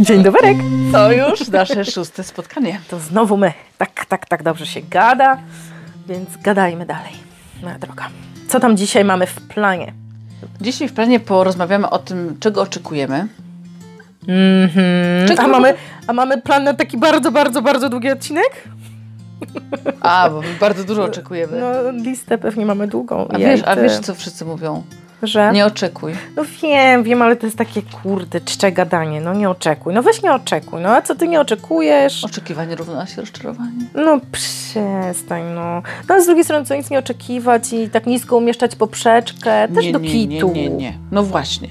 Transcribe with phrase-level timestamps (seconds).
[0.00, 0.56] Dzień dobry.
[0.92, 2.80] To już nasze szóste spotkanie.
[2.88, 3.52] To znowu my.
[3.78, 5.38] Tak, tak, tak dobrze się gada,
[6.08, 7.12] więc gadajmy dalej,
[7.62, 8.08] moja droga.
[8.48, 9.92] Co tam dzisiaj mamy w planie?
[10.60, 13.28] Dzisiaj w planie porozmawiamy o tym, czego oczekujemy.
[14.28, 15.28] Mhm.
[15.28, 15.74] Czego A, mamy,
[16.06, 18.64] a mamy plan na taki bardzo, bardzo, bardzo długi odcinek?
[20.00, 21.60] A, bo my bardzo dużo oczekujemy.
[21.60, 23.28] No, listę pewnie mamy długą.
[23.28, 24.82] A wiesz, a wiesz, co wszyscy mówią?
[25.26, 25.52] Że?
[25.52, 26.12] Nie oczekuj.
[26.36, 29.20] No wiem, wiem, ale to jest takie kurde, czcze gadanie.
[29.20, 29.94] No nie oczekuj.
[29.94, 30.80] No weź nie oczekuj.
[30.82, 32.24] No a co ty nie oczekujesz?
[32.24, 33.86] Oczekiwanie równa się rozczarowanie.
[33.94, 35.82] No przestań, no.
[36.08, 39.84] No a z drugiej strony co nic nie oczekiwać i tak nisko umieszczać poprzeczkę, też
[39.84, 40.52] nie, do nie, kitu.
[40.52, 40.92] Nie, nie, nie.
[41.10, 41.68] No właśnie.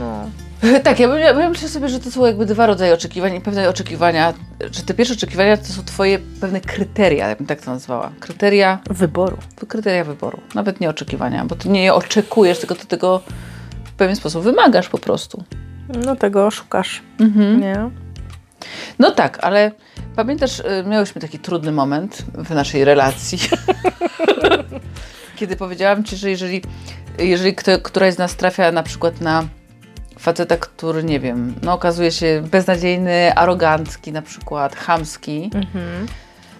[0.00, 0.24] No.
[0.84, 3.68] Tak, ja, bym- ja, myślę sobie, że to są jakby dwa rodzaje oczekiwań i pewne
[3.68, 4.34] oczekiwania,
[4.72, 8.10] że te pierwsze oczekiwania to są twoje pewne kryteria, ja bym tak to nazwała.
[8.20, 9.36] Kryteria, Wyboru.
[9.68, 13.22] kryteria wyboru, nawet nie oczekiwania, bo ty nie je oczekujesz, tylko ty tego
[13.84, 15.44] w pewien sposób wymagasz po prostu.
[16.04, 17.60] No tego szukasz, Mhm.
[17.60, 17.90] nie?
[18.98, 19.72] No tak, ale
[20.16, 23.38] pamiętasz, y, miałyśmy taki trudny moment w naszej relacji,
[25.36, 26.62] kiedy powiedziałam ci, że jeżeli,
[27.18, 29.44] jeżeli kto, któraś z nas trafia na przykład na
[30.24, 36.06] faceta, który, nie wiem, no okazuje się beznadziejny, arogancki na przykład, chamski, Mhm.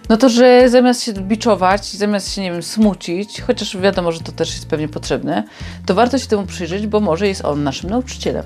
[0.09, 4.31] no to, że zamiast się biczować, zamiast się, nie wiem, smucić, chociaż wiadomo, że to
[4.31, 5.43] też jest pewnie potrzebne,
[5.85, 8.45] to warto się temu przyjrzeć, bo może jest on naszym nauczycielem.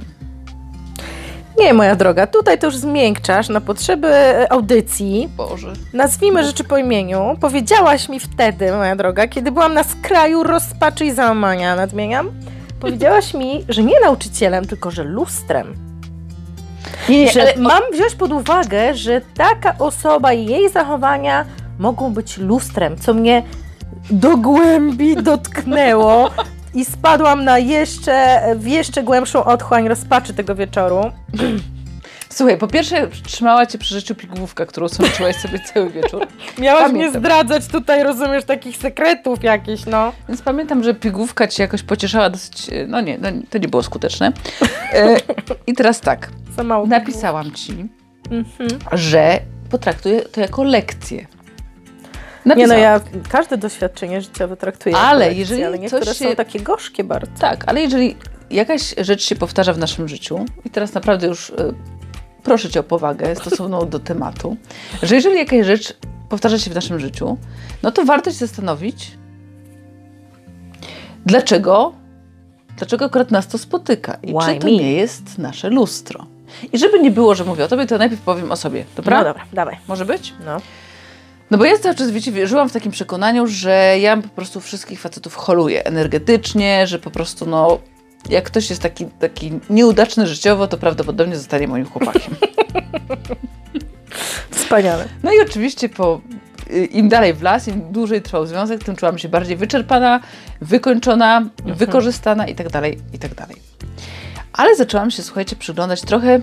[1.59, 5.29] Nie, moja droga, tutaj to już zmiękczasz na potrzeby e, audycji.
[5.37, 5.73] Boże.
[5.93, 7.37] Nazwijmy rzeczy po imieniu.
[7.41, 12.31] Powiedziałaś mi wtedy, moja droga, kiedy byłam na skraju rozpaczy i załamania, nadmieniam,
[12.79, 15.75] powiedziałaś mi, że nie nauczycielem, tylko że lustrem.
[17.09, 21.45] Nie, że mam wziąć pod uwagę, że taka osoba i jej zachowania
[21.79, 23.43] mogą być lustrem, co mnie
[24.11, 26.29] do głębi dotknęło
[26.73, 31.01] i spadłam na jeszcze, w jeszcze głębszą otchłań rozpaczy tego wieczoru.
[32.39, 36.27] Słuchaj, po pierwsze trzymała cię przy życiu pigłówka, którą sączyłaś sobie cały wieczór.
[36.57, 37.11] Miałaś Pamiętam.
[37.11, 40.11] mnie zdradzać tutaj, rozumiesz, takich sekretów jakichś, no.
[40.27, 44.31] Więc pamiętam, że pigłówka cię jakoś pocieszała dosyć, no nie, no, to nie było skuteczne.
[44.93, 45.17] E,
[45.67, 46.29] I teraz tak,
[46.87, 47.89] napisałam ci,
[48.31, 48.69] Mhm.
[48.91, 51.17] że potraktuję to jako lekcję.
[51.17, 51.25] Nie
[52.45, 52.81] no, Napisałam.
[52.81, 52.99] ja
[53.29, 57.03] każde doświadczenie życiowe traktuję jako Ale lekcję, jeżeli ale niektóre coś są się- takie gorzkie
[57.03, 57.31] bardzo.
[57.39, 58.15] Tak, ale jeżeli
[58.49, 61.53] jakaś rzecz się powtarza w naszym życiu, i teraz naprawdę już e,
[62.43, 64.57] proszę cię o powagę stosowną do tematu,
[65.03, 65.93] że jeżeli jakaś rzecz
[66.29, 67.37] powtarza się w naszym życiu,
[67.83, 69.11] no to warto się zastanowić,
[71.25, 71.93] dlaczego,
[72.77, 74.71] dlaczego akurat nas to spotyka i Why czy to me?
[74.73, 76.25] nie jest nasze lustro.
[76.73, 79.17] I żeby nie było, że mówię o tobie, to najpierw powiem o sobie, dobra?
[79.17, 79.77] No dobra, dawaj.
[79.87, 80.33] Może być?
[80.45, 80.61] No.
[81.51, 85.01] No bo ja cały czas, wiecie, żyłam w takim przekonaniu, że ja po prostu wszystkich
[85.01, 87.79] facetów holuję energetycznie, że po prostu no,
[88.29, 92.35] jak ktoś jest taki, taki nieudaczny życiowo, to prawdopodobnie zostanie moim chłopakiem.
[94.51, 95.05] Wspaniale.
[95.23, 96.21] No i oczywiście po,
[96.71, 100.19] y, im dalej w las, im dłużej trwał związek, tym czułam się bardziej wyczerpana,
[100.61, 103.55] wykończona, wykorzystana i tak dalej, i tak dalej.
[104.53, 106.39] Ale zaczęłam się, słuchajcie, przyglądać trochę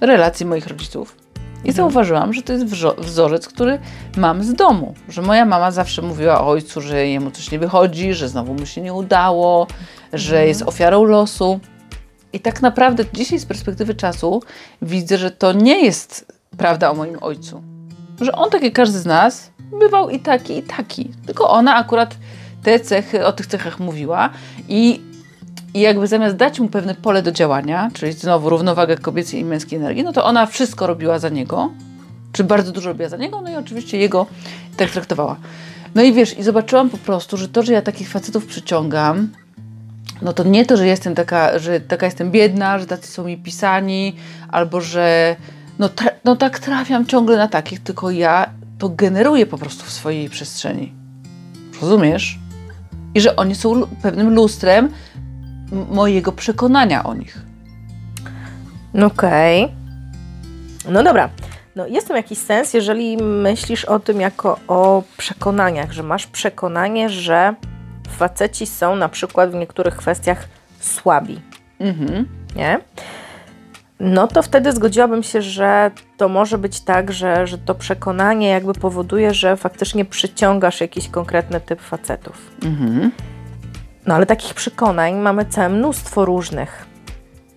[0.00, 1.16] relacji moich rodziców.
[1.64, 2.64] I zauważyłam, że to jest
[2.98, 3.78] wzorzec, który
[4.16, 4.94] mam z domu.
[5.08, 8.66] Że moja mama zawsze mówiła o ojcu, że jemu coś nie wychodzi, że znowu mu
[8.66, 9.66] się nie udało,
[10.12, 11.60] że jest ofiarą losu.
[12.32, 14.42] I tak naprawdę dzisiaj z perspektywy czasu
[14.82, 17.62] widzę, że to nie jest prawda o moim ojcu.
[18.20, 21.10] Że on, tak jak każdy z nas, bywał i taki, i taki.
[21.26, 22.16] Tylko ona akurat
[22.62, 24.30] te cechy, o tych cechach mówiła
[24.68, 25.00] i,
[25.74, 29.78] i jakby zamiast dać mu pewne pole do działania, czyli znowu równowagę kobiecej i męskiej
[29.78, 31.70] energii, no to ona wszystko robiła za niego,
[32.32, 34.26] czy bardzo dużo robiła za niego, no i oczywiście jego
[34.76, 35.36] tak traktowała.
[35.94, 39.28] No i wiesz, i zobaczyłam po prostu, że to, że ja takich facetów przyciągam,
[40.22, 43.38] no to nie to, że jestem taka, że taka jestem biedna, że tacy są mi
[43.38, 44.16] pisani,
[44.48, 45.36] albo że
[45.78, 49.90] no, tra- no tak trafiam ciągle na takich, tylko ja to generuję po prostu w
[49.90, 50.92] swojej przestrzeni.
[51.82, 52.38] Rozumiesz?
[53.14, 54.88] I że oni są lu- pewnym lustrem
[55.72, 57.38] mojego przekonania o nich.
[59.06, 59.68] Okej.
[60.88, 61.28] No dobra.
[61.76, 67.08] No jest tam jakiś sens, jeżeli myślisz o tym jako o przekonaniach, że masz przekonanie,
[67.08, 67.54] że
[68.08, 70.48] faceci są na przykład w niektórych kwestiach
[70.80, 71.40] słabi,
[71.80, 72.28] Mhm.
[72.56, 72.78] nie?
[74.00, 78.72] No to wtedy zgodziłabym się, że to może być tak, że, że to przekonanie jakby
[78.72, 82.50] powoduje, że faktycznie przyciągasz jakiś konkretny typ facetów.
[82.64, 83.10] Mhm.
[84.06, 86.86] No ale takich przekonań mamy całe mnóstwo różnych.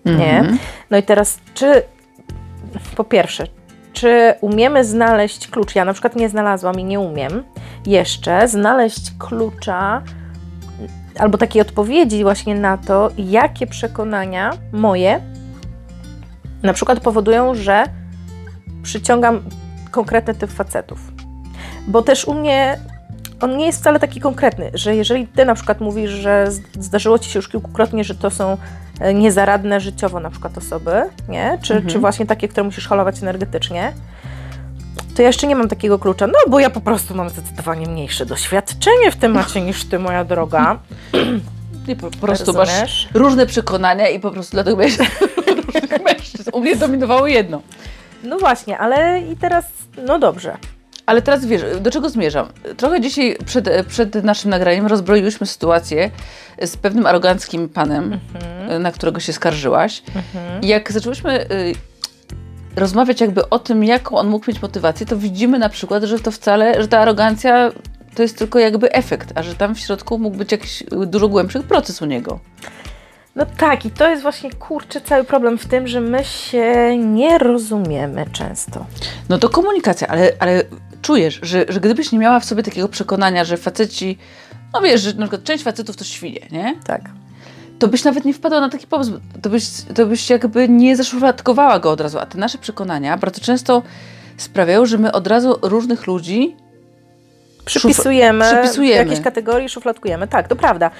[0.04, 0.38] Nie?
[0.38, 0.58] Mhm.
[0.90, 1.82] No i teraz, czy
[2.96, 3.46] po pierwsze,
[3.92, 5.74] czy umiemy znaleźć klucz?
[5.74, 7.42] Ja na przykład nie znalazłam i nie umiem
[7.86, 10.02] jeszcze znaleźć klucza
[11.18, 15.20] albo takiej odpowiedzi właśnie na to, jakie przekonania moje
[16.62, 17.84] na przykład powodują, że
[18.82, 19.42] przyciągam
[19.90, 21.12] konkretny typ facetów.
[21.88, 22.78] Bo też u mnie
[23.44, 26.46] on nie jest wcale taki konkretny, że jeżeli ty na przykład mówisz, że
[26.80, 28.56] zdarzyło ci się już kilkukrotnie, że to są
[29.00, 31.58] e, niezaradne życiowo na przykład osoby, nie?
[31.62, 31.92] Czy, mhm.
[31.92, 33.92] czy właśnie takie, które musisz holować energetycznie,
[35.16, 38.26] to ja jeszcze nie mam takiego klucza, no bo ja po prostu mam zdecydowanie mniejsze
[38.26, 40.78] doświadczenie w temacie niż ty, moja droga.
[41.88, 42.80] I po, po prostu Rozumiesz?
[42.80, 44.98] masz różne przekonania i po prostu dlatego miałeś
[45.66, 46.50] różnych mężczyzn.
[46.52, 47.62] U mnie dominowało jedno.
[48.22, 49.64] No właśnie, ale i teraz,
[50.06, 50.56] no dobrze.
[51.06, 52.48] Ale teraz wiesz, do czego zmierzam?
[52.76, 56.10] Trochę dzisiaj przed, przed naszym nagraniem rozbroiłyśmy sytuację
[56.62, 58.82] z pewnym aroganckim panem, mhm.
[58.82, 60.02] na którego się skarżyłaś.
[60.06, 60.62] Mhm.
[60.62, 61.74] I jak zaczęłyśmy y,
[62.76, 66.30] rozmawiać jakby o tym, jaką on mógł mieć motywację, to widzimy na przykład, że to
[66.30, 67.72] wcale, że ta arogancja
[68.14, 71.60] to jest tylko jakby efekt, a że tam w środku mógł być jakiś dużo głębszy
[71.60, 72.40] proces u niego.
[73.36, 77.38] No tak, i to jest właśnie kurczę cały problem w tym, że my się nie
[77.38, 78.86] rozumiemy często.
[79.28, 80.62] No to komunikacja, ale, ale
[81.04, 84.18] czujesz, że, że gdybyś nie miała w sobie takiego przekonania, że faceci,
[84.72, 86.74] no wiesz, że na przykład część facetów to świnie, nie?
[86.86, 87.02] Tak.
[87.78, 89.12] To byś nawet nie wpadła na taki pomysł,
[89.42, 89.64] to byś,
[89.94, 93.82] to byś jakby nie zaszufladkowała go od razu, a te nasze przekonania bardzo często
[94.36, 96.56] sprawiają, że my od razu różnych ludzi
[97.64, 99.10] przypisujemy, przypisujemy.
[99.10, 100.28] jakieś kategorie, szufladkujemy.
[100.28, 100.90] Tak, to prawda.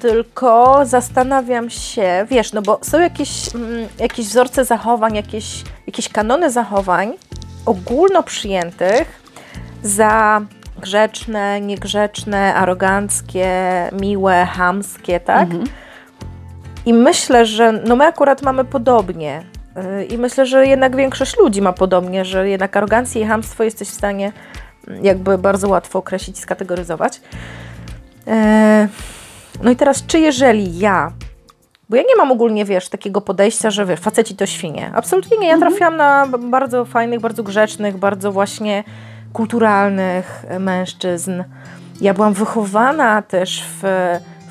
[0.00, 6.50] Tylko zastanawiam się, wiesz, no bo są jakieś, mm, jakieś wzorce zachowań, jakieś, jakieś kanony
[6.50, 7.12] zachowań
[7.66, 9.20] ogólno przyjętych
[9.82, 10.40] za
[10.80, 13.50] grzeczne, niegrzeczne, aroganckie,
[14.00, 15.42] miłe, hamskie, tak?
[15.42, 15.64] Mhm.
[16.86, 19.42] I myślę, że no my akurat mamy podobnie.
[20.00, 23.88] Y, I myślę, że jednak większość ludzi ma podobnie, że jednak arogancję i hamstwo jesteś
[23.88, 24.32] w stanie
[24.88, 27.20] mm, jakby bardzo łatwo określić i skategoryzować.
[28.26, 28.88] E,
[29.62, 31.12] no i teraz, czy jeżeli ja
[31.88, 34.90] bo ja nie mam ogólnie, wiesz, takiego podejścia, że wiesz, faceci to świnie.
[34.94, 35.48] Absolutnie nie.
[35.48, 35.70] Ja mhm.
[35.70, 38.84] trafiłam na bardzo fajnych, bardzo grzecznych, bardzo właśnie
[39.32, 41.44] kulturalnych mężczyzn.
[42.00, 43.82] Ja byłam wychowana też w,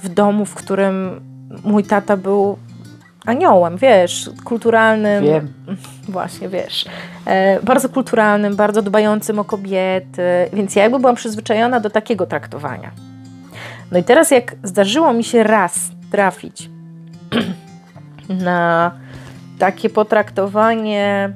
[0.03, 1.21] w domu, w którym
[1.63, 2.57] mój tata był
[3.25, 5.23] aniołem, wiesz, kulturalnym.
[5.23, 5.53] Wiem.
[6.09, 6.85] Właśnie, wiesz.
[7.25, 10.21] E, bardzo kulturalnym, bardzo dbającym o kobiety,
[10.53, 12.91] więc ja jakby byłam przyzwyczajona do takiego traktowania.
[13.91, 16.69] No i teraz jak zdarzyło mi się raz trafić
[18.29, 18.91] na
[19.59, 21.33] takie potraktowanie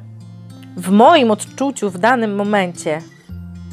[0.77, 3.01] w moim odczuciu w danym momencie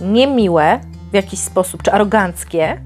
[0.01, 0.81] niemiłe
[1.11, 2.81] w jakiś sposób, czy aroganckie,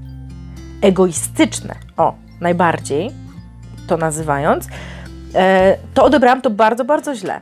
[0.81, 3.11] egoistyczne, o, najbardziej
[3.87, 4.67] to nazywając,
[5.35, 7.41] e, to odebrałam to bardzo, bardzo źle.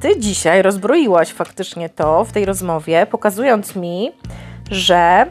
[0.00, 4.12] Ty dzisiaj rozbroiłaś faktycznie to w tej rozmowie, pokazując mi,
[4.70, 5.26] że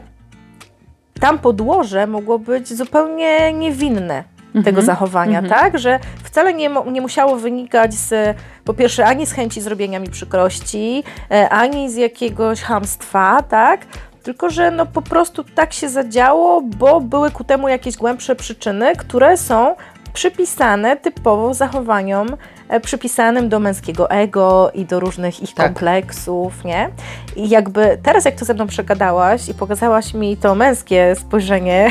[1.20, 4.86] tam podłoże mogło być zupełnie niewinne tego mhm.
[4.86, 5.60] zachowania, mhm.
[5.60, 5.78] tak?
[5.78, 11.04] Że wcale nie, nie musiało wynikać z, po pierwsze, ani z chęci zrobienia mi przykrości,
[11.30, 13.80] e, ani z jakiegoś hamstwa, tak?
[14.22, 18.96] Tylko, że no po prostu tak się zadziało, bo były ku temu jakieś głębsze przyczyny,
[18.96, 19.74] które są
[20.14, 22.28] przypisane typowo zachowaniom
[22.68, 25.66] e, przypisanym do męskiego ego i do różnych ich tak.
[25.66, 26.90] kompleksów, nie?
[27.36, 31.90] I jakby teraz jak to ze mną przegadałaś i pokazałaś mi to męskie spojrzenie,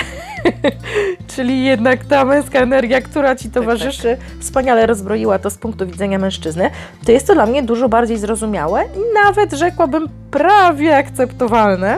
[1.36, 4.40] czyli jednak ta męska energia, która Ci towarzyszy, tak, tak.
[4.40, 6.70] wspaniale rozbroiła to z punktu widzenia mężczyzny,
[7.06, 11.98] to jest to dla mnie dużo bardziej zrozumiałe i nawet rzekłabym prawie akceptowalne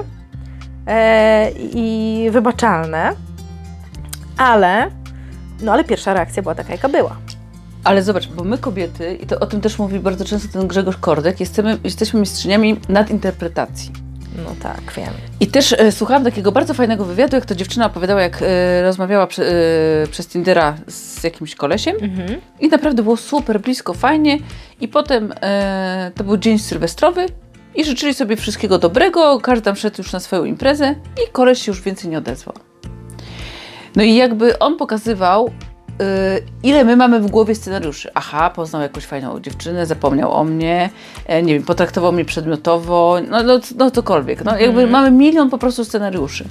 [0.88, 3.14] e, i wybaczalne,
[4.38, 4.92] ale
[5.62, 7.18] no ale pierwsza reakcja była taka, jaka była.
[7.84, 10.98] Ale zobacz, bo my kobiety, i to o tym też mówi bardzo często ten Grzegorz
[10.98, 13.92] Kordek, jesteśmy, jesteśmy mistrzyniami nadinterpretacji.
[14.44, 15.14] No tak, wiem.
[15.40, 19.24] I też e, słuchałam takiego bardzo fajnego wywiadu, jak to dziewczyna opowiadała, jak e, rozmawiała
[19.24, 21.96] e, przez Tindera z jakimś kolesiem.
[22.02, 22.42] Mhm.
[22.60, 24.38] I naprawdę było super, blisko, fajnie.
[24.82, 27.26] I potem e, to był dzień sylwestrowy
[27.76, 30.96] i życzyli sobie wszystkiego dobrego, każdy tam szedł już na swoją imprezę
[31.26, 32.56] i koleś się już więcej nie odezwał.
[33.96, 35.52] No i jakby on pokazywał,
[36.00, 36.06] yy,
[36.64, 38.10] ile my mamy w głowie scenariuszy.
[38.14, 40.90] Aha, poznał jakąś fajną dziewczynę, zapomniał o mnie,
[41.26, 44.46] e, nie wiem, potraktował mnie przedmiotowo, no, no, no cokolwiek.
[44.46, 44.92] No, jakby mm.
[44.92, 46.46] mamy milion po prostu scenariuszy.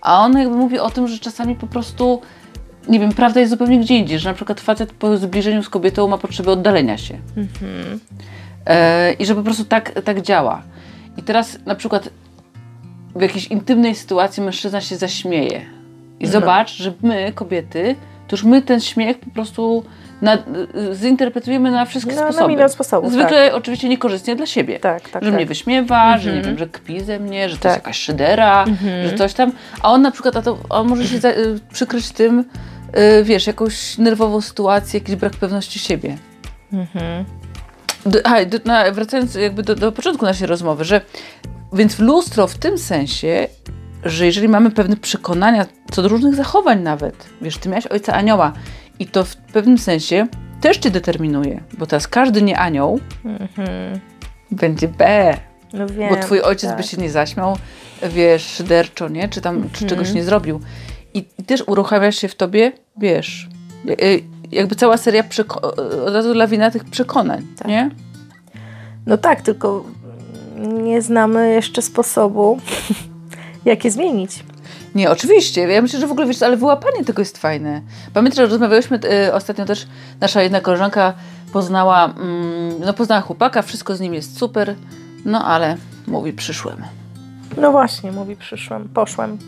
[0.00, 2.20] A on jakby mówi o tym, że czasami po prostu
[2.88, 6.08] nie wiem, prawda jest zupełnie gdzie indziej, że na przykład facet po zbliżeniu z kobietą
[6.08, 7.14] ma potrzebę oddalenia się.
[7.14, 7.98] Mm-hmm.
[8.66, 10.62] E, I że po prostu tak, tak działa.
[11.16, 12.10] I teraz na przykład
[13.14, 15.79] w jakiejś intymnej sytuacji mężczyzna się zaśmieje
[16.20, 17.96] i zobacz, że my, kobiety,
[18.28, 19.84] to już my ten śmiech po prostu
[20.22, 20.38] na,
[20.92, 22.40] zinterpretujemy na wszystkie no, sposoby.
[22.40, 23.54] Na milion sposobów, Zwykle tak.
[23.54, 24.80] oczywiście niekorzystnie dla siebie.
[24.80, 25.36] Tak, tak, że tak.
[25.36, 26.22] mnie wyśmiewa, mm -hmm.
[26.22, 27.86] że nie wiem, że kpi ze mnie, że to jest tak.
[27.86, 29.08] jakaś szydera, mm -hmm.
[29.10, 29.52] że coś tam.
[29.82, 32.44] A on na przykład, a to, on może się za, y, przykryć tym,
[33.20, 36.16] y, wiesz, jakąś nerwową sytuację, jakiś brak pewności siebie.
[36.72, 37.24] Mhm.
[38.24, 41.00] A, do, na, wracając jakby do, do początku naszej rozmowy, że
[41.72, 43.48] więc lustro w tym sensie,
[44.04, 48.52] że jeżeli mamy pewne przekonania co do różnych zachowań nawet, wiesz, ty miałaś ojca anioła
[48.98, 50.26] i to w pewnym sensie
[50.60, 54.00] też cię determinuje, bo teraz każdy nie anioł Mhm.
[54.50, 55.34] będzie B,
[55.72, 56.08] No wiem.
[56.10, 56.76] bo twój ojciec tak.
[56.76, 57.56] by się nie zaśmiał,
[58.10, 59.28] wiesz, szyderczo, nie?
[59.28, 59.88] Czy tam, czy Mhm.
[59.88, 60.60] czegoś nie zrobił.
[61.14, 63.48] I, I też uruchamia się w tobie, wiesz,
[63.88, 65.60] y- y- jakby cała seria przeko-
[66.06, 67.68] od razu lawina tych przekonań, Tak.
[67.68, 67.90] nie?
[69.06, 69.84] No tak, tylko
[70.82, 72.58] nie znamy jeszcze sposobu,
[73.64, 74.44] jak je zmienić.
[74.94, 75.60] Nie, oczywiście.
[75.60, 77.82] Ja myślę, że w ogóle wiesz, ale wyłapanie tego jest fajne.
[78.14, 79.86] Pamiętasz, że rozmawiałyśmy y, ostatnio też,
[80.20, 81.12] nasza jedna koleżanka
[81.52, 84.74] poznała, mm, no poznała chłopaka, wszystko z nim jest super,
[85.24, 85.76] no ale
[86.06, 86.84] mówi, przyszłem.
[87.56, 89.38] No właśnie, mówi przyszłam, poszłam.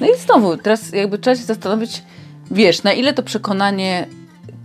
[0.00, 2.02] No i znowu, teraz jakby trzeba się zastanowić,
[2.50, 4.06] wiesz, na ile to przekonanie,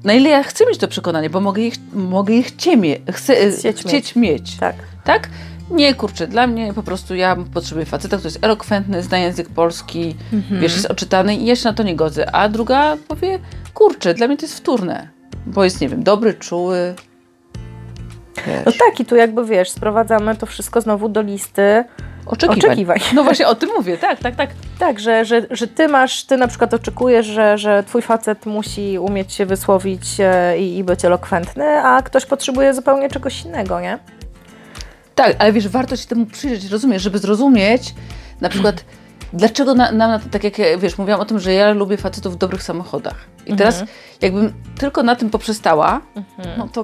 [0.03, 2.79] na ile ja chcę mieć to przekonanie, bo mogę je, mogę je chcieć,
[3.11, 4.57] chcę, Chcieć chcieć mieć.
[4.57, 4.75] Tak.
[5.03, 5.29] tak?
[5.71, 10.15] Nie, kurczę, dla mnie po prostu ja potrzebuję faceta, który jest elokwentny, zna język polski,
[10.33, 10.61] Mhm.
[10.61, 12.35] wiesz, jest oczytany i ja się na to nie godzę.
[12.35, 13.39] A druga powie,
[13.73, 15.07] kurczę, dla mnie to jest wtórne,
[15.45, 16.93] bo jest, nie wiem, dobry, czuły.
[18.47, 21.83] Wiesz, No tak, i tu jakby wiesz, sprowadzamy to wszystko znowu do listy
[22.25, 22.59] oczekiwań.
[22.59, 22.97] oczekiwań.
[23.15, 24.49] No właśnie o tym mówię, tak, tak, tak.
[24.79, 28.99] Tak, że, że, że ty masz, ty na przykład oczekujesz, że, że twój facet musi
[28.99, 33.99] umieć się wysłowić e, i, i być elokwentny, a ktoś potrzebuje zupełnie czegoś innego, nie?
[35.19, 37.95] Tak, ale wiesz, warto się temu przyjrzeć, rozumiesz, żeby zrozumieć
[38.41, 38.85] na przykład,
[39.33, 42.33] dlaczego na, nam, na, tak jak ja, wiesz, mówiłam o tym, że ja lubię facetów
[42.33, 43.25] w dobrych samochodach.
[43.45, 43.83] I teraz
[44.21, 46.01] jakbym tylko na tym poprzestała,
[46.57, 46.83] no to,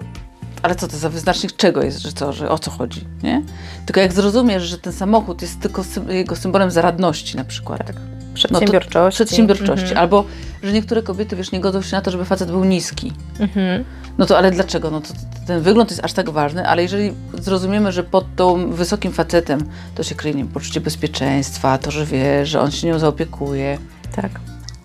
[0.61, 3.43] ale co to za wyznacznik czego jest, że co, że o co chodzi, nie?
[3.85, 7.87] Tylko jak zrozumiesz, że ten samochód jest tylko sym, jego symbolem zaradności na przykład.
[7.87, 7.95] Tak.
[8.33, 9.15] Przedsiębiorczości.
[9.15, 9.85] Przedsiębiorczości.
[9.85, 9.97] Mhm.
[9.97, 10.25] Albo,
[10.65, 13.13] że niektóre kobiety, wiesz, nie godzą się na to, żeby facet był niski.
[13.39, 13.84] Mhm.
[14.17, 14.91] No to ale dlaczego?
[14.91, 15.07] No to,
[15.48, 19.60] ten wygląd jest aż tak ważny, ale jeżeli zrozumiemy, że pod tą wysokim facetem
[19.95, 23.77] to się kryje nie wiem, poczucie bezpieczeństwa, to, że wie, że on się nią zaopiekuje,
[24.15, 24.31] Tak.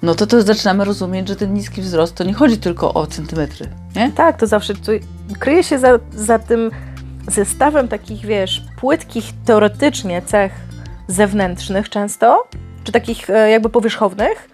[0.02, 3.66] no to to zaczynamy rozumieć, że ten niski wzrost to nie chodzi tylko o centymetry,
[3.96, 4.12] nie?
[4.12, 4.74] Tak, to zawsze
[5.38, 6.70] kryje się za, za tym
[7.28, 10.52] zestawem takich, wiesz, płytkich teoretycznie cech
[11.08, 12.48] zewnętrznych często,
[12.84, 14.49] czy takich e, jakby powierzchownych,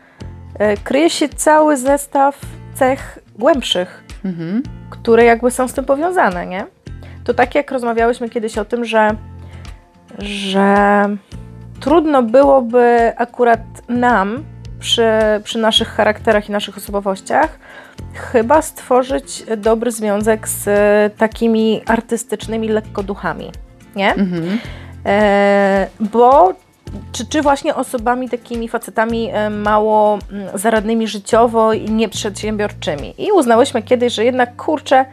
[0.84, 2.40] kryje się cały zestaw
[2.74, 4.62] cech głębszych, Mhm.
[4.90, 6.66] które jakby są z tym powiązane, nie?
[7.24, 9.10] To tak jak rozmawiałyśmy kiedyś o tym, że,
[10.18, 10.76] że
[11.80, 14.44] trudno byłoby akurat nam
[14.80, 15.08] przy,
[15.44, 17.58] przy naszych charakterach i naszych osobowościach
[18.14, 20.64] chyba stworzyć dobry związek z
[21.18, 23.52] takimi artystycznymi lekkoduchami,
[23.96, 24.14] nie?
[24.14, 24.58] Mhm.
[25.06, 26.52] E, bo
[27.12, 33.14] czy, czy właśnie osobami takimi facetami e, mało mm, zaradnymi życiowo i nieprzedsiębiorczymi.
[33.18, 35.04] I uznałyśmy kiedyś, że jednak kurczę,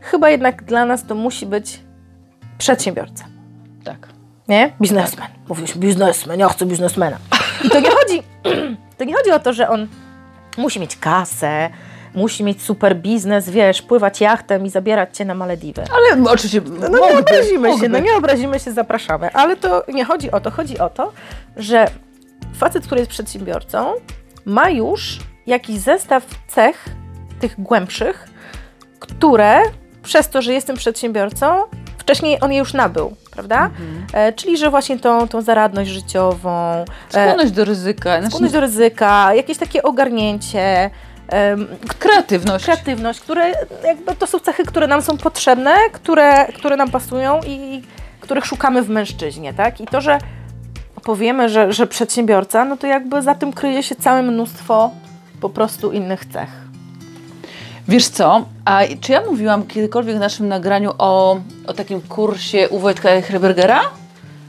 [0.00, 1.80] chyba jednak dla nas to musi być
[2.58, 3.24] przedsiębiorca.
[3.84, 4.08] Tak.
[4.48, 4.72] Nie?
[4.80, 5.26] Biznesmen.
[5.48, 7.16] Mówiliśmy biznesmen, ja chcę biznesmena.
[7.64, 8.22] I to nie chodzi,
[8.98, 9.88] to nie chodzi o to, że on
[10.56, 11.70] musi mieć kasę,
[12.14, 15.82] musi mieć super biznes, wiesz, pływać jachtem i zabierać cię na Malediwy.
[15.96, 17.88] Ale oczywiście No nie mógłby, obrazimy się, mógłby.
[17.88, 19.30] no nie obrazimy się, zapraszamy.
[19.32, 21.12] Ale to nie chodzi o to, chodzi o to,
[21.56, 21.86] że
[22.56, 23.92] facet, który jest przedsiębiorcą,
[24.44, 26.84] ma już jakiś zestaw cech,
[27.40, 28.28] tych głębszych,
[29.00, 29.60] które
[30.02, 31.60] przez to, że jestem przedsiębiorcą,
[31.98, 33.70] wcześniej on je już nabył, prawda?
[34.12, 38.60] E, czyli, że właśnie tą, tą zaradność życiową, e, Skłonność do ryzyka, znaczy, skłonność do
[38.60, 40.90] ryzyka, jakieś takie ogarnięcie,
[41.98, 42.64] kreatywność.
[42.64, 43.52] kreatywność, które
[43.84, 47.82] jakby to są cechy, które nam są potrzebne, które, które nam pasują i
[48.20, 49.80] których szukamy w mężczyźnie, tak?
[49.80, 50.18] I to, że
[51.04, 54.90] powiemy, że, że przedsiębiorca, no to jakby za tym kryje się całe mnóstwo
[55.40, 56.50] po prostu innych cech.
[57.88, 62.78] Wiesz co, a czy ja mówiłam kiedykolwiek w naszym nagraniu o, o takim kursie u
[62.78, 63.80] Wojtka Herbergera?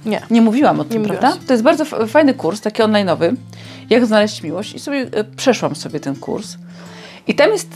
[0.05, 0.22] Nie.
[0.31, 1.34] Nie mówiłam o tym, prawda?
[1.48, 3.36] To jest bardzo fajny kurs, taki online'owy,
[3.89, 6.55] jak znaleźć miłość i sobie e, przeszłam sobie ten kurs.
[7.27, 7.70] I tam jest,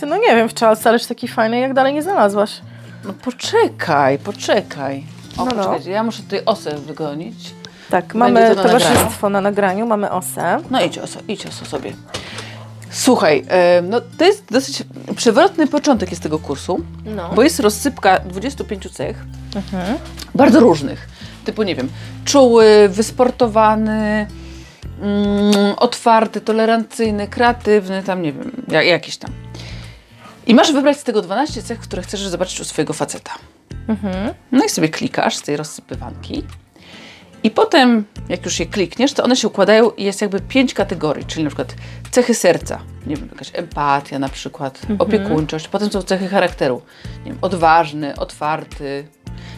[0.00, 2.60] Ty, no nie wiem, wczoraj ależ taki fajny, jak dalej nie znalazłaś.
[3.04, 5.04] no poczekaj, poczekaj.
[5.36, 5.50] O, No, no.
[5.56, 7.54] poczekajcie, ja muszę tutaj osę wygonić.
[7.90, 10.58] Tak, mamy to towarzystwo na nagraniu, mamy osę.
[10.70, 11.92] No idź oso, idź oso sobie.
[12.90, 14.82] Słuchaj, e, no to jest dosyć
[15.16, 16.80] przewrotny początek jest tego kursu,
[17.16, 17.30] No.
[17.34, 19.16] bo jest rozsypka 25 cech,
[19.56, 19.98] Mhm.
[20.34, 21.08] bardzo różnych.
[21.44, 21.88] Typu, nie wiem,
[22.24, 24.26] czuły, wysportowany,
[25.00, 29.30] mm, otwarty, tolerancyjny, kreatywny, tam nie wiem, ja- jakiś tam.
[30.46, 33.30] I masz wybrać z tego 12 cech, które chcesz zobaczyć u swojego faceta.
[33.88, 34.34] Mhm.
[34.52, 36.42] No i sobie klikasz z tej rozsypywanki
[37.42, 41.24] I potem, jak już je klikniesz, to one się układają i jest jakby pięć kategorii,
[41.26, 41.74] czyli na przykład
[42.10, 46.82] cechy serca, nie wiem, jakaś empatia na przykład, opiekuńczość, potem są cechy charakteru,
[47.18, 49.06] nie wiem, odważny, otwarty,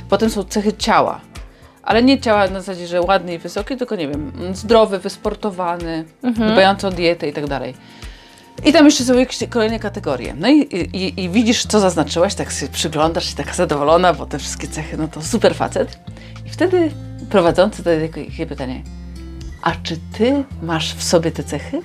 [0.08, 1.20] potem są cechy ciała,
[1.86, 6.86] ale nie ciała na zasadzie, że ładny i wysoki, tylko nie wiem, zdrowy, wysportowany, dbający
[6.86, 7.74] o dietę i tak dalej.
[8.64, 10.34] I tam jeszcze są jakieś kolejne kategorie.
[10.38, 10.60] No i,
[10.92, 14.96] i, i widzisz, co zaznaczyłaś, tak sobie przyglądasz się taka zadowolona, bo te wszystkie cechy,
[14.96, 15.98] no to super facet.
[16.46, 16.90] I wtedy
[17.30, 18.82] prowadzący zadaje takie pytanie,
[19.62, 21.80] a czy ty masz w sobie te cechy?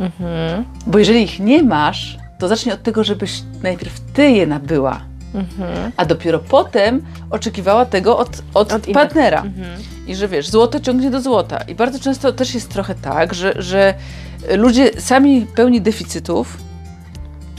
[0.00, 0.64] Mhm.
[0.86, 5.00] Bo jeżeli ich nie masz, to zacznij od tego, żebyś najpierw ty je nabyła,
[5.34, 5.92] Mhm.
[5.96, 9.42] a dopiero potem oczekiwała tego od, od, Od partnera.
[9.42, 9.82] Mhm.
[10.06, 11.58] I że wiesz, złoto ciągnie do złota.
[11.62, 13.94] I bardzo często też jest trochę tak, że, że
[14.56, 16.58] ludzie sami pełni deficytów,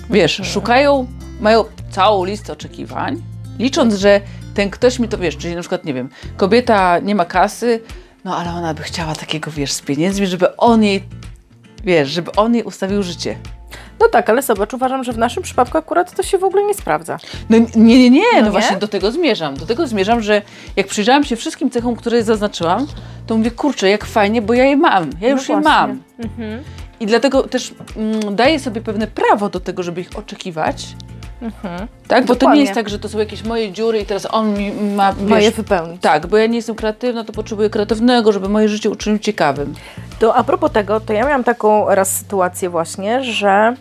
[0.10, 1.08] wiesz, szukają,
[1.40, 3.22] mają całą listę oczekiwań,
[3.60, 4.22] licząc, że
[4.54, 7.82] ten ktoś mi to wiesz, czyli na przykład, nie wiem, kobieta nie ma kasy,
[8.26, 11.04] no ale ona by chciała takiego, wiesz, z pieniędzmi, żeby on jej,
[11.84, 13.38] wiesz, żeby on jej ustawił życie.
[14.04, 16.74] No tak, ale zobacz, uważam, że w naszym przypadku akurat to się w ogóle nie
[16.74, 17.18] sprawdza.
[17.50, 18.52] No nie, nie, nie, no, No nie?
[18.52, 19.58] właśnie do tego zmierzam.
[19.58, 20.42] Do tego zmierzam, że
[20.76, 22.88] jak przyjrzałam się wszystkim cechom, które zaznaczyłam,
[23.28, 26.02] to mówię, kurczę, jak fajnie, bo ja je mam, ja już no je mam.
[26.20, 26.64] Mhm.
[27.00, 30.88] I dlatego też mm, daję sobie pewne prawo do tego, żeby ich oczekiwać.
[31.42, 31.88] Mhm.
[32.08, 32.26] Tak?
[32.26, 32.60] Bo to Dokładnie.
[32.60, 35.14] nie jest tak, że to są jakieś moje dziury i teraz on mi ma.
[35.28, 36.02] Ma je wypełnić.
[36.02, 39.74] tak, bo ja nie jestem kreatywna, to potrzebuję kreatywnego, żeby moje życie uczynił ciekawym.
[40.20, 43.76] To a propos tego, to ja miałam taką raz sytuację właśnie, że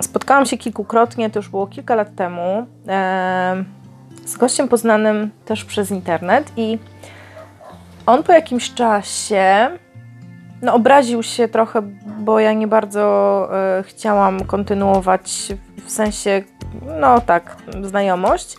[0.00, 3.64] spotkałam się kilkukrotnie, to już było kilka lat temu, em,
[4.24, 6.78] z gościem poznanym też przez internet i
[8.06, 9.70] on po jakimś czasie
[10.62, 11.82] no, obraził się trochę,
[12.18, 15.52] bo ja nie bardzo e, chciałam kontynuować
[15.86, 16.42] w sensie,
[17.00, 18.56] no tak, znajomość.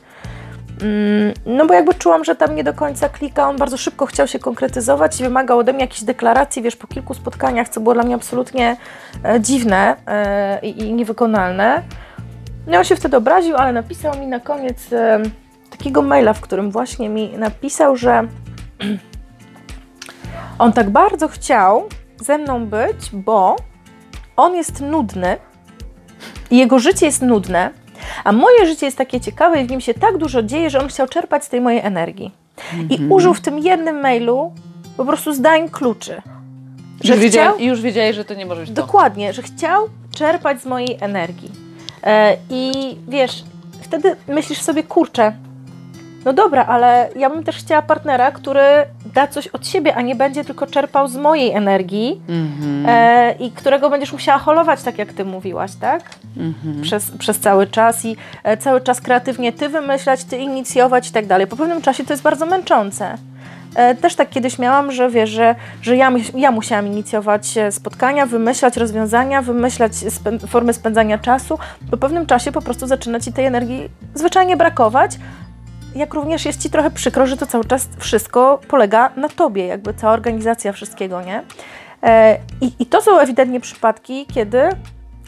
[0.82, 4.28] Mm, No bo jakby czułam, że tam nie do końca klika, on bardzo szybko chciał
[4.28, 8.04] się konkretyzować i wymagał ode mnie jakichś deklaracji, wiesz, po kilku spotkaniach, co było dla
[8.04, 8.78] mnie absolutnie
[9.24, 11.84] e, dziwne e, i, niewykonalne.
[12.68, 15.22] No on się wtedy obraził, ale napisał mi na koniec e,
[15.70, 18.28] takiego maila, w którym właśnie mi napisał, że
[20.60, 21.90] on tak bardzo chciał
[22.22, 23.56] ze mną być, bo
[24.36, 25.38] on jest nudny
[26.52, 27.70] jego życie jest nudne,
[28.24, 30.88] a moje życie jest takie ciekawe i w nim się tak dużo dzieje, że on
[30.88, 32.32] chciał czerpać z tej mojej energii.
[32.90, 34.54] I użył w tym jednym mailu
[34.98, 36.22] po prostu zdań kluczy.
[37.04, 38.76] Że Już, chciał, już wiedziałeś, że to nie może być to.
[38.76, 41.52] Dokładnie, że chciał czerpać z mojej energii.
[42.04, 42.72] E, I
[43.08, 43.44] wiesz,
[43.82, 45.34] wtedy myślisz sobie, kurczę,
[46.28, 48.62] no dobra, ale ja bym też chciała partnera, który
[49.14, 53.52] da coś od siebie, a nie będzie tylko czerpał z mojej energii Mhm, e, i
[53.52, 56.02] którego będziesz musiała holować, tak jak ty mówiłaś, tak?
[56.38, 56.82] mhm.
[56.82, 61.26] Przez, przez cały czas i e, cały czas kreatywnie ty wymyślać, ty inicjować i tak
[61.26, 61.48] dalej.
[61.48, 63.16] Po pewnym czasie to jest bardzo męczące.
[63.76, 68.26] E, Też tak kiedyś miałam, że wiesz, że, że ja, ja musiałam inicjować e, spotkania,
[68.26, 71.60] wymyślać rozwiązania, wymyślać spę- formy spędzania czasu.
[71.92, 75.12] Po pewnym czasie po prostu zaczyna ci tej energii zwyczajnie brakować.
[75.98, 79.94] Jak również jest ci trochę przykro, że to cały czas wszystko polega na tobie, jakby
[79.94, 81.44] cała organizacja wszystkiego, nie?
[82.04, 84.60] E, I, I to są ewidentnie przypadki, kiedy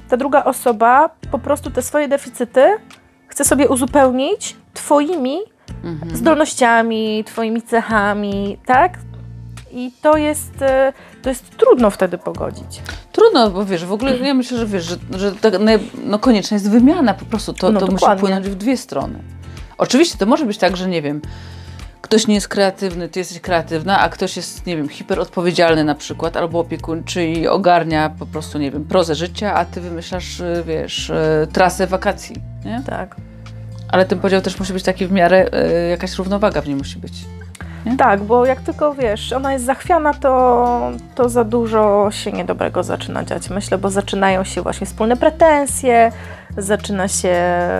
[0.09, 2.61] ta druga osoba po prostu te swoje deficyty
[3.27, 5.39] chce sobie uzupełnić twoimi
[5.83, 6.15] Mhm.
[6.15, 8.99] zdolnościami, twoimi cechami, tak?
[9.71, 12.81] I to jest, e, to jest trudno wtedy pogodzić.
[13.11, 15.53] Trudno, bo wiesz, w ogóle ja myślę, że wiesz, że, że tak,
[16.05, 17.53] no, konieczna jest wymiana po prostu.
[17.53, 19.19] To, No to musi płynąć w dwie strony.
[19.79, 21.21] Oczywiście to może być tak, że nie wiem,
[22.01, 26.37] ktoś nie jest kreatywny, ty jesteś kreatywna, a ktoś jest, nie wiem, hiperodpowiedzialny na przykład,
[26.37, 31.09] albo opiekuńczy i ogarnia po prostu, nie wiem, prozę życia, a ty wymyślasz, y, wiesz,
[31.09, 32.83] y, trasę wakacji, nie?
[32.85, 33.15] Tak.
[33.87, 35.49] Ale ten podział też musi być taki w miarę,
[35.85, 37.13] y, jakaś równowaga w nim musi być.
[37.97, 43.23] Tak, bo jak tylko wiesz, ona jest zachwiana, to, to za dużo się niedobrego zaczyna
[43.23, 43.49] dziać.
[43.49, 46.11] Myślę, bo zaczynają się właśnie wspólne pretensje,
[46.57, 47.35] zaczyna się,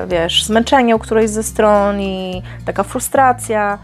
[0.08, 3.78] wiesz, zmęczenie u którejś ze stron i taka frustracja.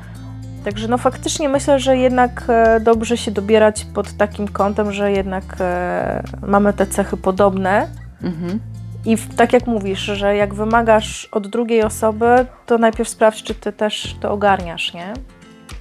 [0.66, 5.44] Także no faktycznie myślę, że jednak e, dobrze się dobierać pod takim kątem, że jednak
[5.60, 7.88] e, mamy te cechy podobne.
[8.24, 8.60] Mhm.
[9.06, 13.74] I tak jak mówisz, że jak wymagasz od drugiej osoby, to najpierw sprawdź, czy ty
[13.74, 15.14] też to ogarniasz, nie?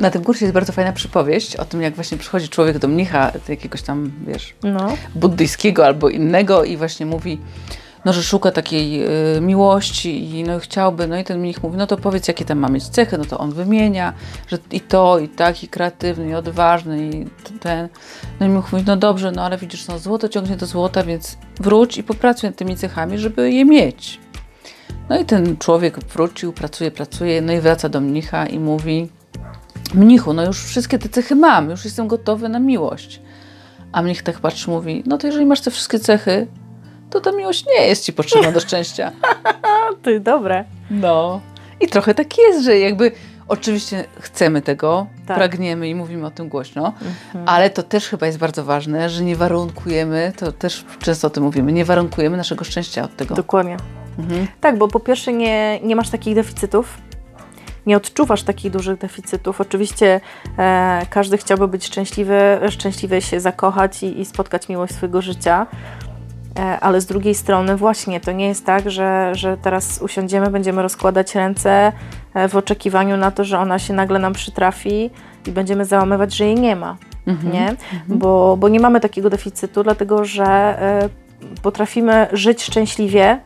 [0.00, 3.32] Na tym kursie jest bardzo fajna przypowieść o tym, jak właśnie przychodzi człowiek do mnicha,
[3.48, 4.96] jakiegoś tam, wiesz, No.
[5.14, 7.38] buddyjskiego albo innego i właśnie mówi,
[8.04, 9.04] no, że szuka takiej
[9.36, 12.58] y, miłości i no, chciałby, no i ten mnich mówi, no to powiedz, jakie tam
[12.58, 14.12] ma mieć cechy, no to on wymienia,
[14.48, 17.26] że i to, i taki kreatywny, i odważny, i
[17.60, 17.88] ten.
[18.40, 21.38] No i mnich mówi, no dobrze, no ale widzisz, no złoto ciągnie do złota, więc
[21.60, 24.20] wróć i popracuj nad tymi cechami, żeby je mieć.
[25.08, 29.08] No i ten człowiek wrócił, pracuje, pracuje, no i wraca do mnicha i mówi,
[29.94, 33.20] Mnichu, no już wszystkie te cechy mam, już jestem gotowy na miłość.
[33.92, 36.46] A mnich tak patrzy, mówi, no to jeżeli masz te wszystkie cechy,
[37.10, 39.12] to ta miłość nie jest ci potrzebna do szczęścia.
[40.02, 40.64] Ty, dobre.
[40.90, 41.40] No.
[41.80, 43.12] I trochę tak jest, że jakby
[43.48, 45.36] oczywiście chcemy tego, Tak.
[45.36, 46.92] pragniemy i mówimy o tym głośno,
[47.46, 51.42] ale to też chyba jest bardzo ważne, że nie warunkujemy, to też często o tym
[51.42, 53.34] mówimy, nie warunkujemy naszego szczęścia od tego.
[53.34, 53.76] Dokładnie.
[54.18, 54.46] Mhm.
[54.60, 56.98] Tak, bo po pierwsze nie, nie masz takich deficytów,
[57.86, 59.60] nie odczuwasz takich dużych deficytów.
[59.60, 60.20] Oczywiście
[60.58, 65.66] e, każdy chciałby być szczęśliwy, szczęśliwy się zakochać i, i spotkać miłość swojego życia.
[66.58, 70.82] E, ale z drugiej strony właśnie to nie jest tak, że, że teraz usiądziemy, będziemy
[70.82, 71.92] rozkładać ręce
[72.34, 75.10] e, w oczekiwaniu na to, że ona się nagle nam przytrafi
[75.46, 76.96] i będziemy załamywać, że jej nie ma.
[77.26, 77.52] Mhm.
[77.52, 77.76] Nie?
[78.08, 81.08] Bo, bo nie mamy takiego deficytu, dlatego że e,
[81.62, 83.40] potrafimy żyć szczęśliwie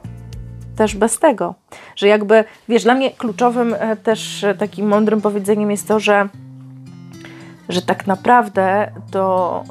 [0.79, 1.55] też bez tego.
[1.97, 6.29] Że jakby, wiesz, dla mnie kluczowym e, też e, takim mądrym powiedzeniem jest to, że,
[7.69, 9.65] że tak naprawdę to,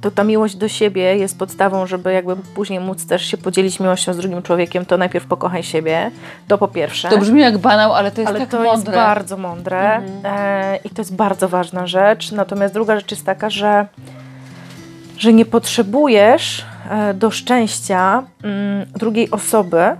[0.00, 4.12] to ta miłość do siebie jest podstawą, żeby jakby później móc też się podzielić miłością
[4.12, 6.10] z drugim człowiekiem, to najpierw pokochaj siebie,
[6.48, 7.08] to po pierwsze.
[7.08, 8.72] To brzmi jak banał, ale to jest Ale tak to mądre.
[8.72, 12.32] jest bardzo mądre e, i to jest bardzo ważna rzecz.
[12.32, 13.86] Natomiast druga rzecz jest taka, że,
[15.18, 19.96] że nie potrzebujesz e, do szczęścia mm, drugiej osoby,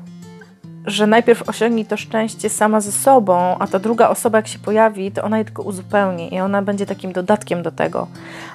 [0.87, 5.13] że najpierw osiągnij to szczęście sama ze sobą, a ta druga osoba jak się pojawi,
[5.13, 8.07] to ona je tylko uzupełni i ona będzie takim dodatkiem do tego.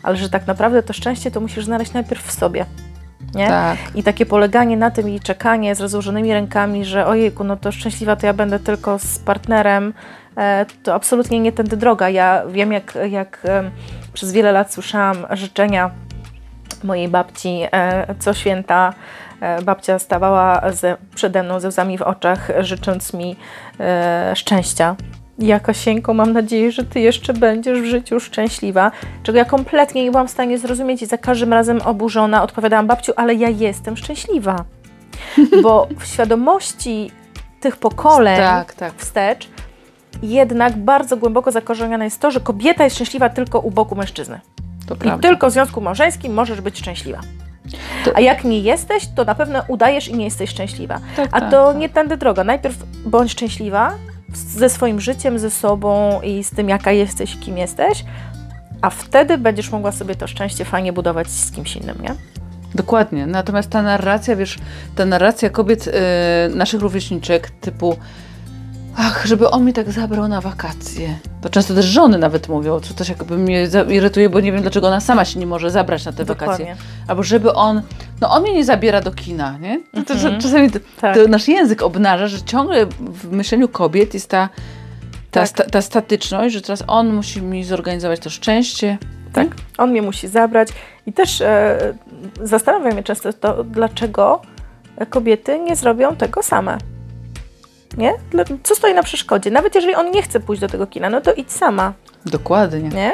[0.04, 2.66] Ale że tak naprawdę to szczęście to musisz znaleźć najpierw w sobie.
[3.36, 3.48] Nie?
[3.48, 3.78] Tak.
[3.96, 8.16] I takie poleganie na tym i czekanie z rozłożonymi rękami, że ojejku, no to szczęśliwa
[8.16, 9.94] to ja będę tylko z partnerem,
[10.38, 12.10] e, to absolutnie nie tędy droga.
[12.10, 13.72] Ja wiem, jak, jak em,
[14.14, 15.92] przez wiele lat słyszałam życzenia
[16.84, 18.94] mojej babci e, co święta.
[19.42, 23.36] E, Babcia stawała ze, przede mną ze łzami w oczach, życząc mi
[23.80, 24.96] e, szczęścia.
[25.40, 28.92] Ja, Kasieńko, mam nadzieję, że Ty jeszcze będziesz w życiu szczęśliwa,
[29.24, 33.14] czego ja kompletnie nie byłam w stanie zrozumieć i za każdym razem oburzona odpowiadałam, babciu,
[33.16, 34.66] ale ja jestem szczęśliwa.
[35.64, 37.12] Bo w świadomości
[37.60, 38.94] tych pokoleń Tak, tak.
[38.98, 39.50] wstecz
[40.22, 44.40] jednak bardzo głęboko zakorzenione jest to, że kobieta jest szczęśliwa tylko u boku mężczyzny.
[44.88, 45.28] To I prawda.
[45.28, 47.20] tylko w związku małżeńskim możesz być szczęśliwa.
[48.14, 51.00] A jak nie jesteś, to na pewno udajesz i nie jesteś szczęśliwa.
[51.16, 51.78] Tak, A tak, to tak.
[51.78, 52.44] nie tędy droga.
[52.44, 53.92] Najpierw bądź szczęśliwa
[54.34, 58.04] ze swoim życiem, ze sobą i z tym, jaka jesteś, kim jesteś,
[58.82, 62.16] a wtedy będziesz mogła sobie to szczęście fajnie budować z kimś innym, nie?
[62.76, 63.28] Dokładnie.
[63.28, 64.58] Natomiast ta narracja, wiesz,
[64.96, 65.92] ta narracja kobiet, y,
[66.56, 67.98] naszych rówieśniczek, typu
[69.02, 71.20] ach, żeby on mi tak zabrał na wakacje.
[71.42, 74.88] To często też żony nawet mówią, co też jakby mnie irytuje, bo nie wiem, dlaczego
[74.88, 76.66] ona sama się nie może zabrać na te wakacje.
[76.66, 76.76] Dokładnie.
[77.08, 77.82] Albo żeby on,
[78.22, 79.82] no on mnie nie zabiera do kina, nie?
[79.94, 80.42] No to, Mhm.
[80.42, 81.16] czasami to, Tak.
[81.16, 84.50] to nasz język obnaża, że ciągle w myśleniu kobiet jest ta,
[85.32, 85.50] ta, Tak.
[85.50, 88.98] sta, ta statyczność, że teraz on musi mi zorganizować to szczęście.
[89.34, 89.48] Tak.
[89.78, 90.70] On mnie musi zabrać.
[91.06, 91.78] I też e,
[92.44, 94.42] zastanawiam się często to, dlaczego
[95.10, 96.78] kobiety nie zrobią tego same.
[98.00, 98.14] Nie?
[98.32, 99.52] Dla- Co stoi na przeszkodzie?
[99.52, 101.94] Nawet jeżeli on nie chce pójść do tego kina, no to idź sama,
[102.26, 102.90] Dokładnie.
[102.90, 103.12] nie?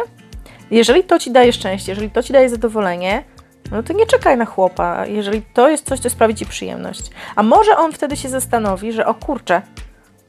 [0.71, 3.24] Jeżeli to ci daje szczęście, jeżeli to ci daje zadowolenie,
[3.71, 7.10] no to nie czekaj na chłopa, jeżeli to jest coś, co sprawi ci przyjemność.
[7.36, 9.62] A może on wtedy się zastanowi, że o kurczę,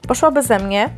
[0.09, 0.88] poszła beze mnie,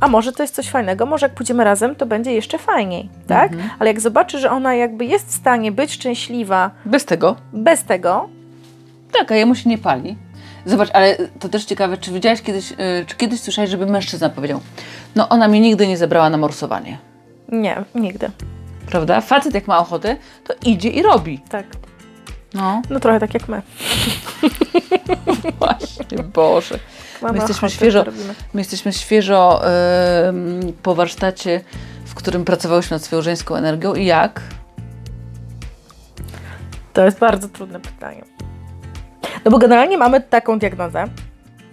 [0.00, 3.52] a może to jest coś fajnego, może jak pójdziemy razem, to będzie jeszcze fajniej, tak?
[3.52, 3.70] Mhm.
[3.78, 8.28] Ale jak zobaczy, że ona jakby jest w stanie być szczęśliwa Bez tego bez tego,
[9.12, 10.16] Tak, a jemu się nie pali.
[10.66, 14.60] Zobacz, ale to też ciekawe, czy widziałeś kiedyś, y, czy kiedyś słyszałeś, żeby mężczyzna powiedział,
[15.14, 16.98] no ona mnie nigdy nie zabrała na morsowanie,
[17.48, 18.30] nie, nigdy.
[18.86, 19.20] prawda?
[19.20, 21.38] Facet jak ma ochotę, to idzie i robi.
[21.48, 21.66] Tak.
[22.54, 23.62] No, No trochę tak jak my.
[25.58, 26.78] właśnie, Boże.
[27.22, 28.04] Mamy My jesteśmy ochotę, świeżo-.
[28.54, 29.62] My jesteśmy świeżo
[30.28, 31.60] ym, po warsztacie,
[32.04, 34.40] w którym pracowałyśmy nad swoją żeńską energią i jak?
[36.92, 38.22] To jest bardzo trudne pytanie.
[39.44, 41.04] No bo generalnie mamy taką diagnozę,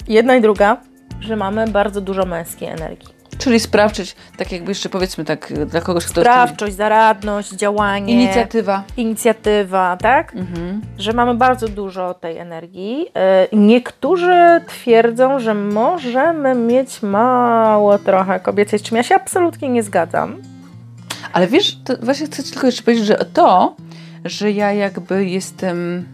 [0.08, 0.78] jedna i druga,
[1.22, 3.20] że mamy bardzo dużo męskiej energii.
[3.38, 6.22] Czyli sprawczyć, tak jakby jeszcze powiedzmy tak, y, dla kogoś, kto...
[6.22, 8.84] Sprawczość, zaradność, działanie, Inicjatywa.
[8.98, 10.36] inicjatywa, tak?
[10.36, 10.82] Mhm.
[10.98, 13.00] Że mamy bardzo dużo tej energii.
[13.52, 19.84] Yy, Niektórzy twierdzą, że możemy mieć mało trochę kobiecej, z czym ja się absolutnie nie
[19.84, 20.38] zgadzam.
[21.34, 23.76] Ale wiesz, to właśnie chcę tylko jeszcze powiedzieć, że to,
[24.26, 26.06] że ja jakby jestem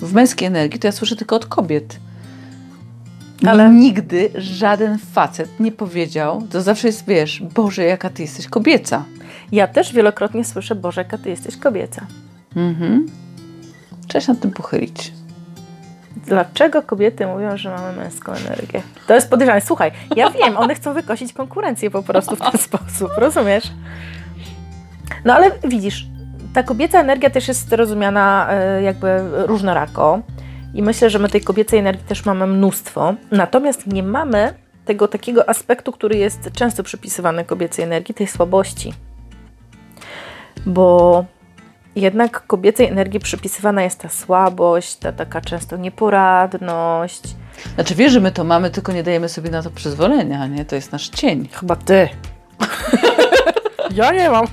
[0.00, 1.98] w męskiej energii, to ja słyszę tylko od kobiet.
[3.42, 8.46] Ale- Ale nigdy żaden facet nie powiedział, to zawsze jest, wiesz, Boże, jaka ty jesteś
[8.48, 9.04] kobieca.
[9.52, 12.06] Ja też wielokrotnie słyszę, Boże, jaka ty jesteś kobieca.
[12.56, 13.06] Mhm.
[14.08, 15.12] Trzeba się nad tym pochylić.
[16.26, 18.82] Dlaczego kobiety mówią, że mamy męską energię?
[19.06, 19.60] To jest podejrzane.
[19.60, 23.64] Słuchaj, ja wiem, one chcą wykosić konkurencję po prostu w ten sposób, rozumiesz?
[25.24, 26.06] No ale widzisz,
[26.58, 29.08] ta kobieca energia też jest rozumiana e, jakby
[29.46, 30.20] różnorako
[30.74, 35.48] i myślę, że my tej kobiecej energii też mamy mnóstwo, natomiast nie mamy tego takiego
[35.48, 38.94] aspektu, który jest często przypisywany kobiecej energii, tej słabości.
[40.66, 41.24] Bo
[41.96, 47.22] jednak kobiecej energii przypisywana jest ta słabość, ta taka często nieporadność.
[47.74, 50.64] Znaczy wiesz, że my to mamy, tylko nie dajemy sobie na to przyzwolenia, nie?
[50.64, 51.48] To jest nasz cień.
[51.52, 52.08] Chyba ty.
[53.94, 54.46] ja nie mam.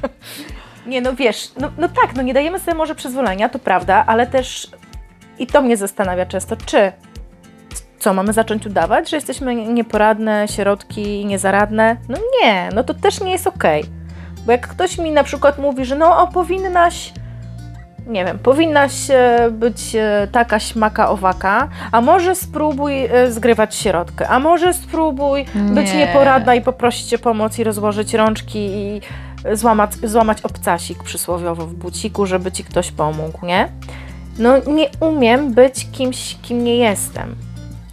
[0.86, 4.28] Nie, no wiesz, no, no tak, no nie dajemy sobie może przyzwolenia, to prawda, ale
[4.28, 4.72] też
[5.40, 6.92] i to mnie zastanawia często, czy
[8.00, 11.98] co, mamy zacząć udawać, że jesteśmy nieporadne, środki, niezaradne?
[12.10, 13.84] No nie, no to też nie jest okej.
[14.46, 17.14] Bo jak ktoś mi na przykład mówi, że no o, powinnaś,
[18.08, 24.28] nie wiem, powinnaś e, być e, taka śmaka owaka, a może spróbuj e, zgrywać środkę,
[24.28, 25.98] a może spróbuj być Nie.
[25.98, 29.02] nieporadna i poprosić o pomoc i rozłożyć rączki i
[29.54, 33.68] złamać, złamać obcasik przysłowiowo w buciku, żeby ci ktoś pomógł, nie?
[34.40, 37.36] No nie umiem być kimś, kim nie jestem.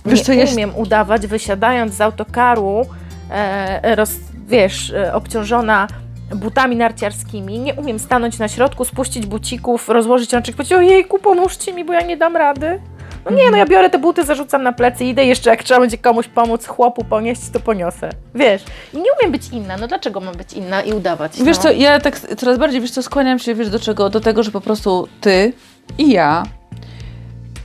[0.07, 2.87] Wiesz nie co, jest- umiem udawać, wysiadając z autokaru,
[3.31, 4.11] e, roz,
[4.49, 5.89] wiesz, e, obciążona
[6.35, 11.85] butami narciarskimi, nie umiem stanąć na środku, spuścić bucików, rozłożyć rączek, powiedzieć, ojejku, pomóżcie mi,
[11.85, 12.81] bo ja nie dam rady.
[13.25, 15.99] No nie, no ja biorę te buty, zarzucam na plecy, idę jeszcze, jak trzeba będzie
[15.99, 18.11] komuś pomóc, chłopu ponieść, to poniosę.
[18.35, 18.63] Wiesz,
[18.95, 21.43] i nie umiem być inna, no dlaczego mam być inna i udawać?
[21.43, 21.63] Wiesz no?
[21.63, 24.11] co, ja tak coraz bardziej, wiesz co, skłaniam się, wiesz do czego?
[24.11, 25.53] Do tego, że po prostu ty
[25.99, 26.43] i ja,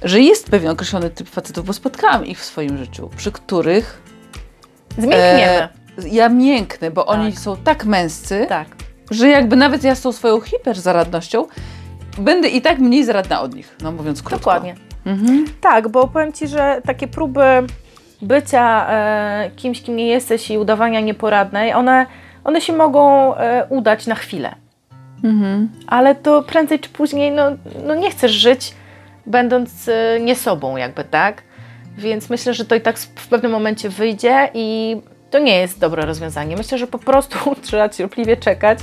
[0.03, 4.01] że jest pewien określony typ facetów, bo spotkałam ich w swoim życiu, przy których
[4.97, 5.43] Zmiękniemy.
[5.43, 5.69] e,
[6.11, 7.41] ja mięknę, bo oni Tak.
[7.41, 8.67] są tak męscy, tak.
[9.11, 11.45] że jakby nawet ja z tą swoją hiperzaradnością
[12.17, 14.37] będę i tak mniej zaradna od nich, no mówiąc krótko.
[14.37, 14.86] Dokładnie.
[15.07, 15.45] Mhm.
[15.61, 17.43] Tak, bo powiem Ci, że takie próby
[18.21, 22.05] bycia e, kimś, kim nie jesteś i udawania nieporadnej, one,
[22.43, 24.55] one się mogą e, udać na chwilę.
[25.23, 25.69] Mhm.
[25.87, 27.43] Ale to prędzej czy później, no,
[27.85, 28.73] no nie chcesz żyć
[29.27, 31.43] będąc e, nie sobą jakby, tak?
[31.97, 34.97] Więc myślę, że to i tak w pewnym momencie wyjdzie i
[35.29, 36.57] to nie jest dobre rozwiązanie.
[36.57, 38.79] Myślę, że po prostu trzeba cierpliwie czekać,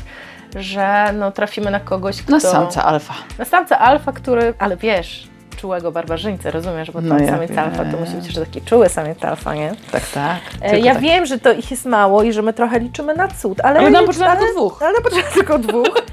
[0.56, 2.32] że no, trafimy na kogoś, kto...
[2.32, 3.14] Na samca alfa.
[3.38, 5.28] Na samca alfa, który, ale wiesz,
[5.64, 6.90] czułego barbarzyńcę, rozumiesz?
[6.90, 7.58] Bo No ten ja samiec wiem.
[7.58, 9.72] alfa to musi być taki czuły samiec alfa, nie?
[9.92, 10.38] Tak, tak.
[10.60, 11.02] E, Tylko ja tak.
[11.02, 13.80] wiem, że to ich jest mało i że my trochę liczymy na cud, ale...
[13.80, 14.82] Ale na licz- początku ale- dwóch.
[14.82, 15.88] Ale na początku tylko dwóch.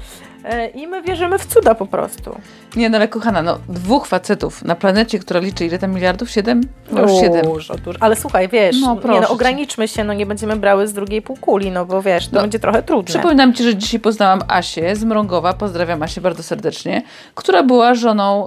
[0.44, 2.36] E, I my wierzymy w cuda po prostu.
[2.76, 6.30] Nie, no ale kochana, no dwóch facetów na planecie, która liczy ile tam miliardów?
[6.30, 6.60] Siedem?
[6.90, 7.44] No już siedem.
[7.44, 7.98] Dużo, dużo.
[8.00, 11.70] Ale słuchaj, wiesz, No, nie, no, ograniczmy się, no nie będziemy brały z drugiej półkuli,
[11.70, 13.08] no bo wiesz, to No, będzie trochę trudne.
[13.14, 17.02] Przypominam Ci, że dzisiaj poznałam Asię z Mrągowa, pozdrawiam Asię bardzo serdecznie,
[17.34, 18.46] która była żoną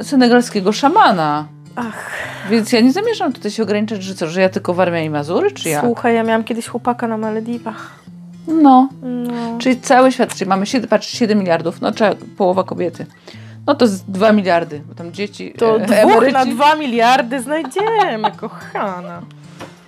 [0.00, 1.46] y, senegalskiego szamana.
[1.76, 2.10] Ach,
[2.50, 5.52] Więc ja nie zamierzam tutaj się ograniczać, że co, że ja tylko Warmia i Mazury,
[5.52, 5.80] czy ja?
[5.80, 7.90] słuchaj, ja miałam kiedyś chłopaka na Malediwach.
[8.48, 9.58] No, No.
[9.58, 13.06] czyli cały świat, czyli mamy 7, patrz, 7 miliardów, no trzeba, połowa kobiety.
[13.66, 16.32] No to z 2 miliardy, bo tam dzieci, To e, emeryci.
[16.32, 19.22] na dwa miliardy znajdziemy, kochana.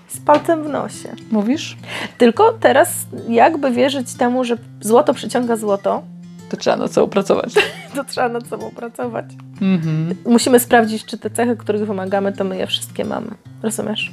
[0.08, 1.08] Z palcem w nosie.
[1.30, 1.76] Mówisz?
[2.18, 6.02] Tylko teraz jakby wierzyć temu, że złoto przyciąga złoto,
[6.50, 7.54] To trzeba na co pracować.
[7.96, 9.24] to trzeba nad sobą pracować.
[9.62, 10.14] Mhm.
[10.26, 13.30] Musimy sprawdzić, czy te cechy, których wymagamy, to my je wszystkie mamy.
[13.62, 14.12] Rozumiesz?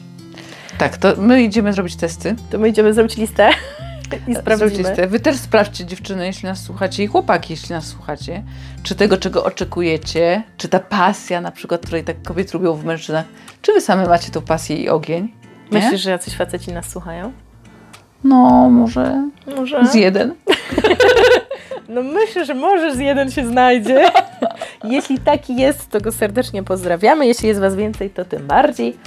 [0.77, 2.35] Tak, to my idziemy zrobić testy.
[2.51, 3.49] To my idziemy zrobić listę
[4.15, 5.07] i Zrobić sprawdzimy.
[5.07, 8.43] Wy też sprawdźcie dziewczyny, jeśli nas słuchacie i chłopaki, jeśli nas słuchacie,
[8.83, 13.25] czy tego, czego oczekujecie, czy ta pasja na przykład, której tak kobiety lubią w mężczyznach,
[13.61, 15.33] czy wy same macie tą pasję i ogień?
[15.71, 15.79] Nie?
[15.79, 17.31] Myślisz, że jacyś faceci nas słuchają?
[18.23, 19.85] No, może Może?
[19.85, 20.35] z jeden.
[21.89, 24.09] No myślę, że może z jeden się znajdzie.
[24.83, 27.27] Jeśli taki jest, to go serdecznie pozdrawiamy.
[27.27, 28.97] Jeśli jest Was więcej, to tym bardziej.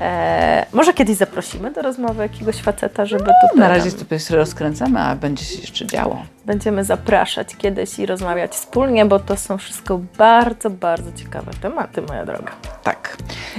[0.00, 5.00] Eee, może kiedyś zaprosimy do rozmowy jakiegoś faceta, żeby tutaj Na razie nam- sobie rozkręcamy,
[5.00, 6.22] a będzie się jeszcze działo.
[6.46, 12.24] będziemy zapraszać kiedyś i rozmawiać wspólnie, bo to są wszystko bardzo, bardzo ciekawe tematy, moja
[12.24, 12.52] droga.
[12.82, 13.16] Tak.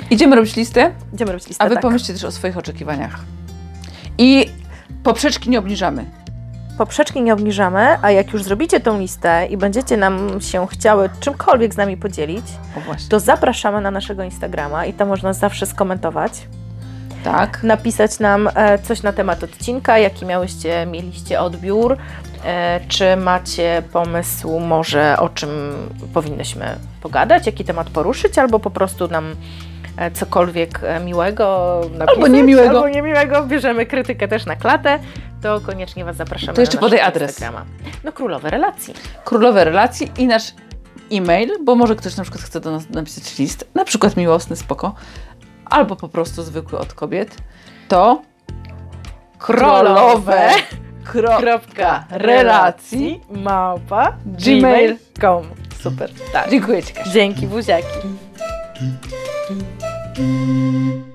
[0.10, 1.82] Idziemy robić listę, Będziemy robić listę, a wy tak.
[1.82, 3.20] pomyślcie też o swoich oczekiwaniach.
[4.18, 4.50] I
[5.04, 6.06] poprzeczki nie obniżamy.
[6.80, 11.74] Poprzeczki nie obniżamy, a jak już zrobicie tą listę i będziecie nam się chciały czymkolwiek
[11.74, 12.46] z nami podzielić,
[13.10, 16.32] to zapraszamy na naszego Instagrama i tam można zawsze skomentować.
[17.24, 17.64] Tak.
[17.64, 21.98] napisać nam e, coś na temat odcinka, jaki miałyście, mieliście odbiór,
[22.46, 25.50] e, czy macie pomysł może o czym
[26.14, 29.36] powinnyśmy pogadać, jaki temat poruszyć, albo po prostu nam
[30.14, 32.70] cokolwiek e, miłego napisać, Albo niemiłego.
[32.70, 35.00] albo niemiłego, bierzemy krytykę też na klatę,
[35.42, 37.30] to koniecznie Was zapraszamy To jeszcze na podaj adres.
[37.32, 37.66] Instagrama.
[38.04, 38.94] No Królowe Relacji.
[39.26, 40.54] Królowe relacji i nasz
[41.12, 44.96] e-mail, bo może ktoś na przykład chce do nas napisać list, na przykład miłosny, spoko,
[45.66, 47.36] albo po prostu zwykły od kobiet,
[47.88, 48.22] to
[49.40, 50.50] krolowe
[51.04, 55.44] kropka relacji małpa gmail.com.
[55.84, 56.50] Super, tak.
[56.50, 57.12] Dziękuję Ci, Kasia.
[57.12, 58.00] Dzięki, buziaki.
[60.20, 61.09] thank you